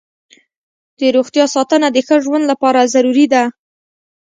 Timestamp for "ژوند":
2.25-2.43